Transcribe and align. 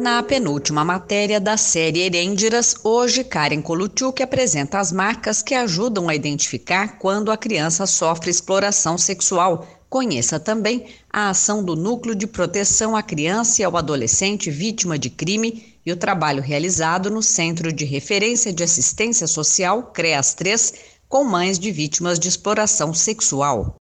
Na 0.00 0.22
penúltima 0.22 0.82
matéria 0.82 1.38
da 1.38 1.58
série 1.58 2.00
Herêndiras, 2.00 2.74
hoje 2.82 3.22
Karen 3.22 3.60
Koluchuk 3.60 4.22
apresenta 4.22 4.78
as 4.78 4.90
marcas 4.90 5.42
que 5.42 5.54
ajudam 5.54 6.08
a 6.08 6.14
identificar 6.14 6.98
quando 6.98 7.30
a 7.30 7.36
criança 7.36 7.86
sofre 7.86 8.30
exploração 8.30 8.96
sexual. 8.96 9.68
Conheça 9.90 10.40
também 10.40 10.86
a 11.12 11.28
ação 11.28 11.62
do 11.62 11.76
Núcleo 11.76 12.14
de 12.14 12.26
Proteção 12.26 12.96
à 12.96 13.02
Criança 13.02 13.60
e 13.60 13.64
ao 13.66 13.76
Adolescente 13.76 14.50
Vítima 14.50 14.98
de 14.98 15.10
Crime 15.10 15.76
e 15.84 15.92
o 15.92 15.96
trabalho 15.98 16.42
realizado 16.42 17.10
no 17.10 17.22
Centro 17.22 17.70
de 17.70 17.84
Referência 17.84 18.54
de 18.54 18.64
Assistência 18.64 19.26
Social, 19.26 19.92
CREAS 19.92 20.32
3, 20.32 20.74
com 21.10 21.24
mães 21.24 21.58
de 21.58 21.70
vítimas 21.70 22.18
de 22.18 22.26
exploração 22.26 22.94
sexual. 22.94 23.76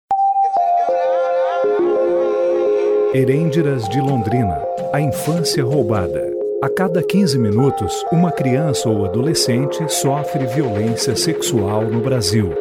Herêndiras 3.14 3.88
de 3.88 4.02
Londrina 4.02 4.67
A 4.94 5.02
infância 5.02 5.64
roubada. 5.66 6.34
A 6.64 6.70
cada 6.70 7.04
15 7.04 7.38
minutos, 7.38 8.06
uma 8.10 8.32
criança 8.32 8.88
ou 8.88 9.06
adolescente 9.06 9.86
sofre 9.92 10.46
violência 10.46 11.16
sexual 11.16 11.84
no 11.84 12.00
Brasil. 12.00 12.54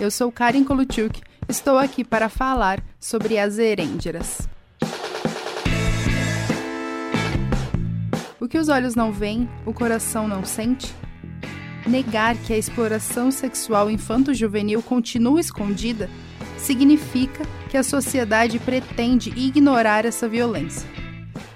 Eu 0.00 0.10
sou 0.10 0.32
Karen 0.32 0.64
Koluchuk, 0.64 1.22
estou 1.48 1.78
aqui 1.78 2.02
para 2.04 2.28
falar 2.28 2.82
sobre 2.98 3.38
as 3.38 3.58
herêndiras. 3.58 4.48
O 8.40 8.48
que 8.48 8.58
os 8.58 8.68
olhos 8.68 8.94
não 8.94 9.12
veem, 9.12 9.48
o 9.64 9.72
coração 9.72 10.26
não 10.26 10.44
sente? 10.44 10.94
Negar 11.88 12.36
que 12.36 12.52
a 12.52 12.58
exploração 12.58 13.30
sexual 13.30 13.90
infanto-juvenil 13.90 14.82
continua 14.82 15.40
escondida 15.40 16.10
significa 16.58 17.46
que 17.70 17.78
a 17.78 17.82
sociedade 17.82 18.58
pretende 18.58 19.30
ignorar 19.30 20.04
essa 20.04 20.28
violência. 20.28 20.86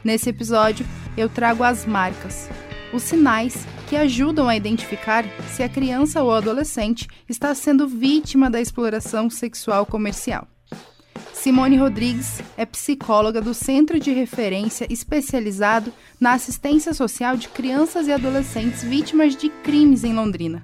Nesse 0.03 0.31
episódio, 0.31 0.87
eu 1.19 1.29
trago 1.29 1.63
as 1.63 1.85
marcas, 1.85 2.49
os 2.95 3.03
sinais 3.03 3.67
que 3.91 3.95
ajudam 3.95 4.49
a 4.49 4.57
identificar 4.57 5.23
se 5.51 5.63
a 5.63 5.69
criança 5.69 6.23
ou 6.23 6.33
adolescente 6.33 7.07
está 7.29 7.55
sendo 7.55 7.87
vítima 7.87 8.49
da 8.49 8.59
exploração 8.59 9.29
sexual 9.29 9.85
comercial. 9.85 10.49
Simone 11.43 11.77
Rodrigues 11.77 12.41
é 12.57 12.65
psicóloga 12.65 13.41
do 13.41 13.53
Centro 13.53 13.99
de 13.99 14.13
Referência 14.13 14.87
especializado 14.89 15.93
na 16.21 16.35
assistência 16.35 16.95
social 16.95 17.37
de 17.37 17.49
crianças 17.49 18.07
e 18.07 18.13
adolescentes 18.13 18.85
vítimas 18.85 19.35
de 19.35 19.49
crimes 19.49 20.05
em 20.05 20.15
Londrina. 20.15 20.63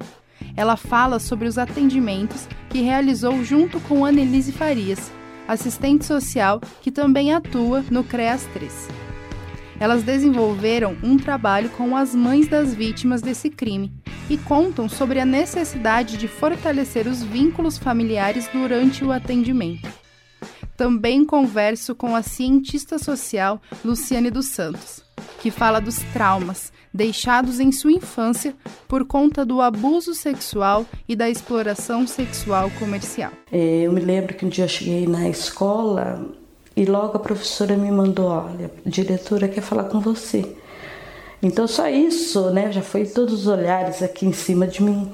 Ela 0.56 0.76
fala 0.76 1.18
sobre 1.18 1.48
os 1.48 1.58
atendimentos 1.58 2.46
que 2.70 2.80
realizou 2.80 3.42
junto 3.42 3.80
com 3.80 4.06
Annelise 4.06 4.52
Farias, 4.52 5.10
assistente 5.48 6.04
social 6.04 6.60
que 6.80 6.92
também 6.92 7.34
atua 7.34 7.84
no 7.90 8.04
CREAS 8.04 8.46
3. 8.54 8.88
Elas 9.80 10.04
desenvolveram 10.04 10.96
um 11.02 11.16
trabalho 11.16 11.70
com 11.70 11.96
as 11.96 12.14
mães 12.14 12.46
das 12.46 12.72
vítimas 12.72 13.20
desse 13.20 13.50
crime 13.50 13.92
e 14.30 14.36
contam 14.36 14.88
sobre 14.88 15.18
a 15.18 15.24
necessidade 15.24 16.16
de 16.16 16.28
fortalecer 16.28 17.08
os 17.08 17.20
vínculos 17.20 17.76
familiares 17.76 18.48
durante 18.52 19.04
o 19.04 19.10
atendimento. 19.10 19.97
Também 20.78 21.24
converso 21.24 21.92
com 21.92 22.14
a 22.14 22.22
cientista 22.22 23.00
social 23.00 23.60
Luciane 23.84 24.30
dos 24.30 24.46
Santos, 24.46 25.02
que 25.40 25.50
fala 25.50 25.80
dos 25.80 25.98
traumas 26.12 26.72
deixados 26.94 27.58
em 27.58 27.72
sua 27.72 27.90
infância 27.90 28.54
por 28.86 29.04
conta 29.04 29.44
do 29.44 29.60
abuso 29.60 30.14
sexual 30.14 30.86
e 31.08 31.16
da 31.16 31.28
exploração 31.28 32.06
sexual 32.06 32.70
comercial. 32.78 33.32
É, 33.50 33.80
eu 33.80 33.92
me 33.92 34.00
lembro 34.00 34.34
que 34.34 34.46
um 34.46 34.48
dia 34.48 34.66
eu 34.66 34.68
cheguei 34.68 35.04
na 35.08 35.28
escola 35.28 36.24
e 36.76 36.84
logo 36.84 37.16
a 37.16 37.20
professora 37.20 37.76
me 37.76 37.90
mandou: 37.90 38.26
olha, 38.26 38.70
a 38.86 38.88
diretora 38.88 39.48
quer 39.48 39.62
falar 39.62 39.84
com 39.84 39.98
você. 39.98 40.46
Então 41.42 41.66
só 41.66 41.88
isso, 41.88 42.50
né? 42.50 42.70
Já 42.70 42.82
foi 42.82 43.04
todos 43.04 43.34
os 43.34 43.46
olhares 43.48 44.00
aqui 44.00 44.24
em 44.24 44.32
cima 44.32 44.64
de 44.64 44.80
mim. 44.84 45.10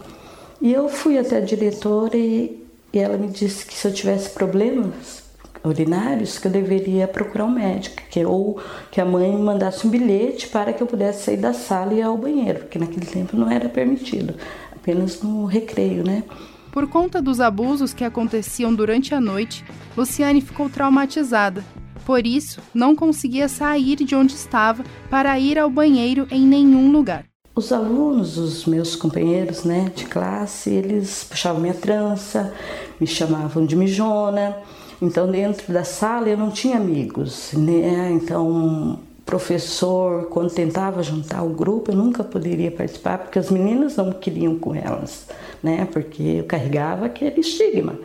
E 0.60 0.74
eu 0.74 0.90
fui 0.90 1.16
até 1.16 1.38
a 1.38 1.40
diretora 1.40 2.18
e, 2.18 2.62
e 2.92 2.98
ela 2.98 3.16
me 3.16 3.28
disse 3.28 3.64
que 3.64 3.72
se 3.72 3.88
eu 3.88 3.94
tivesse 3.94 4.28
problemas 4.28 5.23
urinários 5.64 6.38
que 6.38 6.46
eu 6.46 6.52
deveria 6.52 7.08
procurar 7.08 7.46
um 7.46 7.50
médico, 7.50 8.02
que, 8.10 8.24
ou 8.24 8.60
que 8.90 9.00
a 9.00 9.04
mãe 9.04 9.32
mandasse 9.36 9.86
um 9.86 9.90
bilhete 9.90 10.48
para 10.48 10.72
que 10.72 10.82
eu 10.82 10.86
pudesse 10.86 11.24
sair 11.24 11.38
da 11.38 11.52
sala 11.52 11.94
e 11.94 11.98
ir 11.98 12.02
ao 12.02 12.16
banheiro, 12.16 12.60
porque 12.60 12.78
naquele 12.78 13.06
tempo 13.06 13.36
não 13.36 13.50
era 13.50 13.68
permitido, 13.68 14.34
apenas 14.72 15.22
no 15.22 15.46
recreio, 15.46 16.04
né? 16.04 16.22
Por 16.70 16.88
conta 16.88 17.22
dos 17.22 17.40
abusos 17.40 17.94
que 17.94 18.04
aconteciam 18.04 18.74
durante 18.74 19.14
a 19.14 19.20
noite, 19.20 19.64
Luciane 19.96 20.40
ficou 20.40 20.68
traumatizada. 20.68 21.64
Por 22.04 22.26
isso, 22.26 22.60
não 22.74 22.94
conseguia 22.94 23.48
sair 23.48 23.96
de 23.96 24.14
onde 24.14 24.34
estava 24.34 24.84
para 25.08 25.38
ir 25.38 25.58
ao 25.58 25.70
banheiro 25.70 26.26
em 26.30 26.46
nenhum 26.46 26.90
lugar. 26.90 27.24
Os 27.54 27.72
alunos, 27.72 28.36
os 28.36 28.66
meus 28.66 28.96
companheiros 28.96 29.62
né, 29.62 29.90
de 29.94 30.04
classe, 30.06 30.70
eles 30.70 31.22
puxavam 31.22 31.62
minha 31.62 31.72
trança, 31.72 32.52
me 33.00 33.06
chamavam 33.06 33.64
de 33.64 33.76
mijona. 33.76 34.56
Então, 35.04 35.30
dentro 35.30 35.70
da 35.70 35.84
sala 35.84 36.30
eu 36.30 36.36
não 36.36 36.50
tinha 36.50 36.78
amigos, 36.78 37.52
né? 37.52 38.10
Então, 38.10 38.98
professor, 39.26 40.28
quando 40.30 40.50
tentava 40.50 41.02
juntar 41.02 41.42
o 41.42 41.50
grupo, 41.50 41.90
eu 41.90 41.96
nunca 41.96 42.24
poderia 42.24 42.70
participar 42.70 43.18
porque 43.18 43.38
as 43.38 43.50
meninas 43.50 43.96
não 43.96 44.12
queriam 44.12 44.58
com 44.58 44.74
elas, 44.74 45.28
né? 45.62 45.86
Porque 45.92 46.22
eu 46.22 46.44
carregava 46.44 47.04
aquele 47.04 47.40
estigma, 47.40 47.98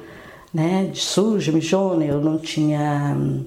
né? 0.53 0.89
De 0.91 0.99
suja, 0.99 1.53
mijona, 1.53 2.03
eu 2.03 2.19
não 2.19 2.37
tinha 2.37 3.15
hum, 3.17 3.45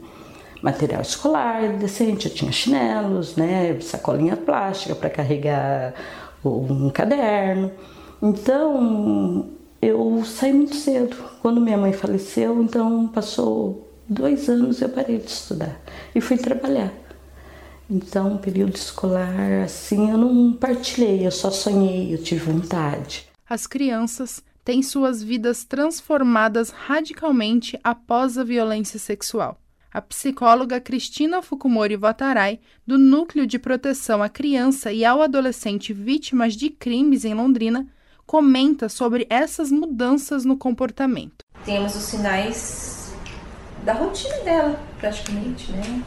material 0.62 1.02
escolar 1.02 1.76
decente, 1.76 2.28
eu 2.28 2.34
tinha 2.34 2.50
chinelos, 2.50 3.36
né? 3.36 3.78
Sacolinha 3.82 4.36
plástica 4.36 4.94
para 4.94 5.10
carregar 5.10 5.92
um 6.42 6.88
caderno. 6.88 7.70
Então, 8.22 9.46
eu 9.82 10.24
saí 10.24 10.52
muito 10.52 10.76
cedo. 10.76 11.16
Quando 11.42 11.60
minha 11.60 11.76
mãe 11.76 11.92
faleceu, 11.92 12.62
então 12.62 13.08
passou 13.08 13.92
dois 14.08 14.48
anos 14.48 14.80
eu 14.80 14.88
parei 14.88 15.18
de 15.18 15.30
estudar 15.30 15.80
e 16.14 16.20
fui 16.20 16.36
trabalhar. 16.38 16.92
Então, 17.90 18.38
período 18.38 18.76
escolar, 18.76 19.64
assim, 19.64 20.10
eu 20.10 20.16
não 20.16 20.52
partilhei, 20.52 21.26
eu 21.26 21.32
só 21.32 21.50
sonhei, 21.50 22.14
eu 22.14 22.22
tive 22.22 22.52
vontade. 22.52 23.26
As 23.46 23.66
crianças 23.66 24.42
têm 24.64 24.82
suas 24.82 25.22
vidas 25.22 25.64
transformadas 25.64 26.70
radicalmente 26.70 27.78
após 27.82 28.38
a 28.38 28.44
violência 28.44 28.98
sexual. 28.98 29.58
A 29.92 30.00
psicóloga 30.00 30.80
Cristina 30.80 31.42
Fukumori 31.42 31.96
Vatarai, 31.96 32.60
do 32.86 32.96
Núcleo 32.96 33.46
de 33.46 33.58
Proteção 33.58 34.22
à 34.22 34.28
Criança 34.28 34.90
e 34.90 35.04
ao 35.04 35.20
Adolescente 35.20 35.92
Vítimas 35.92 36.54
de 36.54 36.70
Crimes 36.70 37.26
em 37.26 37.34
Londrina, 37.34 37.86
comenta 38.26 38.88
sobre 38.88 39.26
essas 39.28 39.70
mudanças 39.70 40.44
no 40.44 40.56
comportamento. 40.56 41.44
Temos 41.64 41.94
os 41.94 42.02
sinais 42.02 43.12
da 43.84 43.92
rotina 43.92 44.36
dela, 44.38 44.80
praticamente, 44.98 45.70
né? 45.72 46.02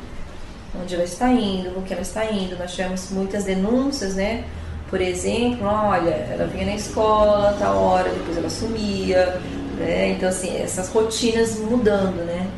Onde 0.81 0.95
ela 0.95 1.03
está 1.03 1.31
indo, 1.31 1.77
o 1.77 1.81
que 1.81 1.93
ela 1.93 2.01
está 2.01 2.25
indo. 2.25 2.57
Nós 2.57 2.71
tivemos 2.71 3.09
muitas 3.11 3.43
denúncias, 3.43 4.15
né? 4.15 4.43
Por 4.89 5.01
exemplo, 5.01 5.65
olha, 5.65 6.09
ela 6.09 6.47
vinha 6.47 6.65
na 6.65 6.75
escola, 6.75 7.55
tal 7.59 7.77
hora, 7.77 8.09
depois 8.09 8.37
ela 8.37 8.49
sumia, 8.49 9.41
né? 9.77 10.11
Então, 10.11 10.29
assim, 10.29 10.55
essas 10.57 10.89
rotinas 10.89 11.59
mudando, 11.59 12.25
né? 12.25 12.49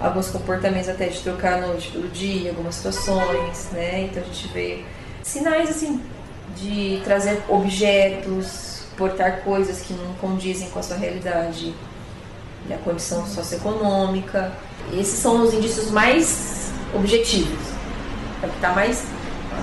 Alguns 0.00 0.28
comportamentos 0.28 0.88
até 0.88 1.08
de 1.08 1.20
trocar 1.20 1.62
a 1.62 1.66
noite 1.66 1.90
pelo 1.90 2.08
dia, 2.08 2.50
algumas 2.50 2.76
situações, 2.76 3.68
né? 3.72 4.02
Então 4.02 4.22
a 4.22 4.26
gente 4.26 4.48
vê 4.48 4.84
sinais, 5.22 5.70
assim, 5.70 6.00
de 6.56 7.00
trazer 7.04 7.42
objetos, 7.48 8.67
portar 8.98 9.42
coisas 9.42 9.80
que 9.80 9.94
não 9.94 10.12
condizem 10.14 10.68
com 10.70 10.80
a 10.80 10.82
sua 10.82 10.96
realidade 10.96 11.72
e 12.68 12.74
a 12.74 12.78
condição 12.78 13.24
socioeconômica. 13.26 14.52
Esses 14.92 15.20
são 15.20 15.42
os 15.42 15.54
indícios 15.54 15.90
mais 15.90 16.70
objetivos. 16.94 17.58
É 18.42 18.46
o 18.46 18.50
que 18.50 18.56
está 18.56 18.72
mais. 18.72 19.04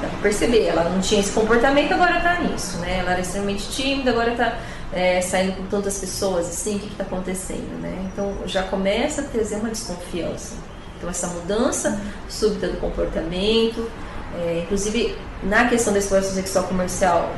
Dá 0.01 0.07
para 0.09 0.19
perceber, 0.19 0.65
ela 0.65 0.89
não 0.89 0.99
tinha 0.99 1.21
esse 1.21 1.31
comportamento, 1.31 1.93
agora 1.93 2.17
está 2.17 2.39
nisso, 2.41 2.77
né? 2.79 2.99
Ela 2.99 3.11
era 3.11 3.21
extremamente 3.21 3.69
tímida, 3.69 4.11
agora 4.11 4.31
está 4.31 4.57
é, 4.91 5.21
saindo 5.21 5.55
com 5.55 5.65
tantas 5.67 5.97
pessoas, 5.99 6.47
assim, 6.47 6.75
o 6.75 6.79
que 6.79 6.87
está 6.87 7.03
acontecendo, 7.03 7.81
né? 7.81 8.09
Então 8.11 8.33
já 8.45 8.63
começa 8.63 9.21
a 9.21 9.23
trazer 9.25 9.55
uma 9.55 9.69
desconfiança. 9.69 10.55
Então 10.97 11.09
essa 11.09 11.27
mudança 11.27 12.01
súbita 12.29 12.67
do 12.67 12.77
comportamento, 12.77 13.89
é, 14.37 14.61
inclusive 14.63 15.15
na 15.43 15.69
questão 15.69 15.93
da 15.93 15.99
exploração 15.99 16.33
sexual 16.33 16.65
comercial, 16.65 17.31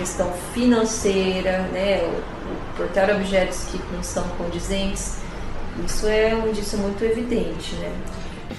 questão 0.00 0.32
financeira, 0.54 1.58
né, 1.64 2.02
o, 2.02 2.76
portar 2.76 3.14
objetos 3.14 3.66
que 3.66 3.78
não 3.92 4.02
são 4.02 4.26
condizentes, 4.30 5.22
isso 5.84 6.06
é 6.06 6.34
um 6.34 6.48
indício 6.48 6.78
muito 6.78 7.04
evidente, 7.04 7.74
né. 7.76 7.92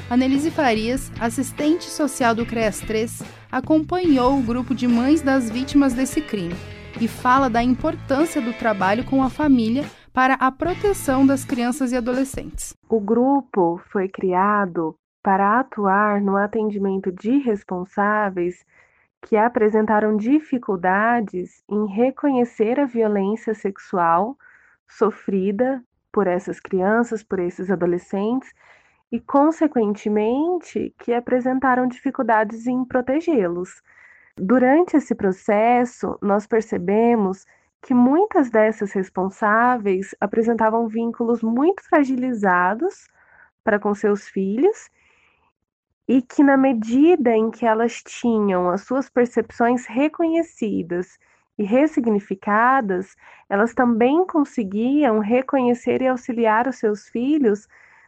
Anelise 0.08 0.52
Farias, 0.52 1.12
assistente 1.20 1.86
social 1.86 2.36
do 2.36 2.46
CREAS 2.46 2.82
3, 2.82 3.24
acompanhou 3.52 4.38
o 4.38 4.44
grupo 4.44 4.76
de 4.76 4.88
mães 4.88 5.24
das 5.24 5.50
vítimas 5.50 5.94
desse 5.94 6.22
crime 6.22 6.56
e 7.00 7.08
fala 7.08 7.50
da 7.50 7.64
importância 7.64 8.40
do 8.40 8.54
trabalho 8.54 9.04
com 9.06 9.24
a 9.24 9.30
família 9.30 9.84
para 10.14 10.36
a 10.36 10.52
proteção 10.52 11.26
das 11.26 11.44
crianças 11.44 11.92
e 11.92 11.98
adolescentes. 11.98 12.76
O 12.88 13.00
grupo 13.00 13.82
foi 13.92 14.08
criado 14.08 14.96
para 15.24 15.60
atuar 15.60 16.22
no 16.22 16.38
atendimento 16.38 17.12
de 17.12 17.40
responsáveis 17.40 18.64
que 19.22 19.38
apresentaram 19.38 20.18
dificuldades 20.18 21.64
em 21.70 21.86
reconhecer 21.88 22.80
a 22.80 22.86
violência 22.86 23.54
sexual 23.54 24.38
sofrida 24.88 25.84
por 26.12 26.28
essas 26.28 26.60
crianças, 26.60 27.24
por 27.24 27.40
esses 27.40 27.70
adolescentes 27.72 28.52
e, 29.12 29.20
consequentemente, 29.20 30.94
que 30.98 31.14
apresentaram 31.14 31.88
dificuldades 31.88 32.68
em 32.68 32.84
protegê-los. 32.84 33.82
Durante 34.38 34.98
esse 34.98 35.14
processo, 35.14 36.18
nós 36.22 36.48
percebemos 36.48 37.46
que 37.82 37.94
muitas 37.94 38.50
dessas 38.50 38.92
responsáveis 38.92 40.16
apresentavam 40.20 40.88
vínculos 40.88 41.42
muito 41.42 41.84
fragilizados 41.84 43.10
para 43.64 43.80
com 43.80 43.94
seus 43.94 44.28
filhos 44.28 44.90
e 46.08 46.22
que, 46.22 46.44
na 46.44 46.58
medida 46.58 47.32
em 47.36 47.50
que 47.50 47.66
elas 47.66 48.02
tinham 48.04 48.70
as 48.70 48.82
suas 48.82 49.10
percepções 49.10 49.86
reconhecidas 49.86 51.18
e 51.58 51.64
ressignificadas, 51.64 53.16
elas 53.50 53.74
também 53.74 54.26
conseguiam 54.26 55.20
reconhecer 55.20 56.02
e 56.02 56.08
auxiliar 56.08 56.68
os 56.68 56.78
seus 56.78 57.08
filhos 57.10 57.68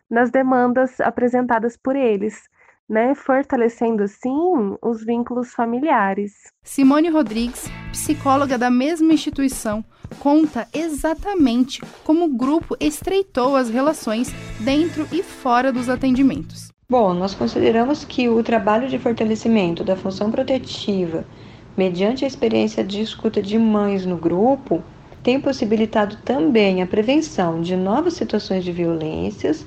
nas 0.10 0.32
demandas 0.32 1.00
apresentadas 1.00 1.78
por 1.78 1.96
eles, 1.96 2.50
né, 2.90 3.16
fortalecendo 3.16 4.04
assim 4.04 4.78
os 4.82 5.04
vínculos 5.04 5.54
familiares. 5.54 6.52
Simone 6.64 7.10
Rodrigues, 7.10 7.66
psicóloga 7.92 8.58
da 8.58 8.70
mesma 8.70 9.14
instituição, 9.14 9.84
conta 10.20 10.68
exatamente 10.74 11.82
como 12.04 12.26
o 12.26 12.36
grupo 12.36 12.76
estreitou 12.80 13.56
as 13.56 13.70
relações 13.70 14.30
dentro 14.60 15.08
e 15.12 15.24
fora 15.24 15.72
dos 15.72 15.90
atendimentos. 15.90 16.73
Bom, 16.90 17.14
nós 17.14 17.34
consideramos 17.34 18.04
que 18.04 18.28
o 18.30 18.44
trabalho 18.44 18.88
de 18.90 19.00
fortalecimento 19.00 19.84
da 19.84 19.96
função 19.96 20.30
protetiva, 20.30 21.26
mediante 21.78 22.26
a 22.26 22.28
experiência 22.28 22.84
de 22.84 23.02
escuta 23.02 23.42
de 23.42 23.58
mães 23.58 24.06
no 24.06 24.18
grupo, 24.18 24.84
tem 25.24 25.40
possibilitado 25.40 26.18
também 26.26 26.82
a 26.82 26.88
prevenção 26.88 27.62
de 27.62 27.76
novas 27.78 28.14
situações 28.16 28.64
de 28.64 28.72
violências 28.72 29.66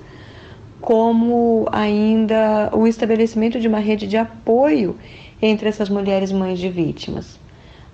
como 0.80 1.66
ainda 1.72 2.70
o 2.74 2.86
estabelecimento 2.86 3.58
de 3.58 3.66
uma 3.66 3.78
rede 3.78 4.06
de 4.06 4.16
apoio 4.16 4.96
entre 5.40 5.68
essas 5.68 5.88
mulheres 5.88 6.30
mães 6.30 6.58
de 6.58 6.68
vítimas. 6.68 7.40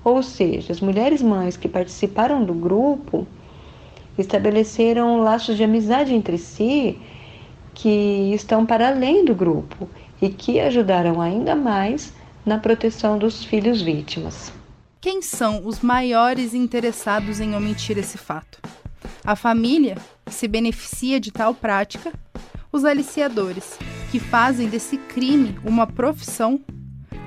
Ou 0.05 0.23
seja, 0.23 0.73
as 0.73 0.81
mulheres 0.81 1.23
mães 1.23 1.57
que 1.57 1.69
participaram 1.69 2.45
do 2.45 2.53
grupo 2.55 3.27
estabeleceram 4.19 5.23
laços 5.23 5.57
de 5.57 5.65
amizade 5.65 6.13
entre 6.13 6.37
si 6.39 6.99
que 7.75 8.33
estão 8.35 8.65
para 8.65 8.89
além 8.89 9.25
do 9.25 9.35
grupo 9.35 9.89
e 10.21 10.29
que 10.29 10.61
ajudaram 10.61 11.21
ainda 11.21 11.55
mais 11.55 12.13
na 12.45 12.59
proteção 12.59 13.19
dos 13.19 13.45
filhos 13.45 13.81
vítimas. 13.81 14.53
Quem 15.01 15.21
são 15.21 15.67
os 15.67 15.81
maiores 15.81 16.55
interessados 16.55 17.41
em 17.41 17.57
omitir 17.57 17.99
esse 17.99 18.17
fato? 18.17 18.61
A 19.25 19.35
família, 19.35 19.97
que 20.25 20.35
se 20.35 20.47
beneficia 20.47 21.19
de 21.19 21.33
tal 21.33 21.55
prática, 21.55 22.13
os 22.71 22.85
aliciadores, 22.85 23.79
que 24.11 24.19
fazem 24.19 24.69
desse 24.69 24.97
crime 24.97 25.57
uma 25.65 25.87
profissão, 25.87 26.61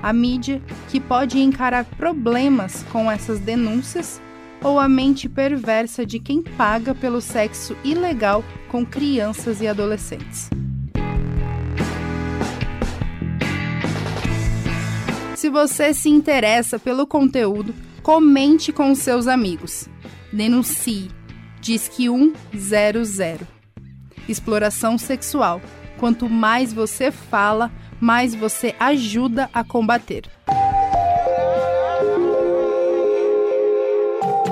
a 0.02 0.12
mídia, 0.12 0.62
que 0.88 1.00
pode 1.00 1.38
encarar 1.38 1.84
problemas 1.84 2.82
com 2.92 3.10
essas 3.10 3.40
denúncias, 3.40 4.20
ou 4.62 4.80
a 4.80 4.88
mente 4.88 5.28
perversa 5.28 6.06
de 6.06 6.18
quem 6.18 6.42
paga 6.42 6.94
pelo 6.94 7.20
sexo 7.20 7.76
ilegal 7.84 8.42
com 8.66 8.84
crianças 8.84 9.60
e 9.60 9.68
adolescentes. 9.68 10.50
Se 15.34 15.48
você 15.48 15.94
se 15.94 16.08
interessa 16.08 16.78
pelo 16.78 17.06
conteúdo, 17.06 17.74
comente 18.02 18.72
com 18.72 18.94
seus 18.94 19.26
amigos. 19.26 19.88
Denuncie. 20.32 21.10
Diz 21.60 21.88
que 21.88 22.06
100 22.08 22.32
exploração 24.28 24.98
sexual. 24.98 25.60
Quanto 25.98 26.28
mais 26.28 26.72
você 26.72 27.10
fala, 27.10 27.70
mais 28.00 28.34
você 28.34 28.74
ajuda 28.78 29.48
a 29.52 29.64
combater. 29.64 30.35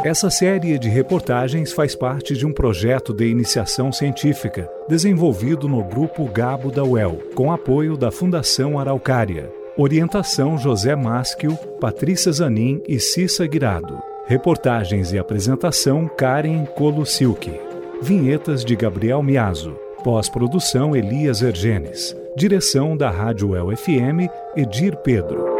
Essa 0.04 0.28
série 0.28 0.78
de 0.78 0.86
reportagens 0.86 1.72
faz 1.72 1.94
parte 1.94 2.36
de 2.36 2.44
um 2.44 2.52
projeto 2.52 3.14
de 3.14 3.26
iniciação 3.26 3.90
científica 3.90 4.70
desenvolvido 4.86 5.66
no 5.66 5.82
Grupo 5.82 6.26
Gabo 6.26 6.70
da 6.70 6.84
UEL, 6.84 7.22
com 7.34 7.50
apoio 7.50 7.96
da 7.96 8.10
Fundação 8.10 8.78
Araucária. 8.78 9.50
Orientação 9.78 10.58
José 10.58 10.94
Maschio, 10.94 11.56
Patrícia 11.80 12.30
Zanin 12.30 12.82
e 12.86 13.00
Cissa 13.00 13.46
Guirado. 13.46 13.98
Reportagens 14.26 15.10
e 15.10 15.18
apresentação 15.18 16.06
Karen 16.06 16.66
Kolusilki. 16.66 17.58
Vinhetas 18.02 18.62
de 18.62 18.76
Gabriel 18.76 19.22
Miazo. 19.22 19.74
Pós-produção 20.04 20.94
Elias 20.94 21.40
Ergenes. 21.40 22.14
Direção 22.36 22.94
da 22.94 23.08
Rádio 23.08 23.56
El 23.56 23.74
FM, 23.74 24.28
Edir 24.54 24.98
Pedro. 24.98 25.54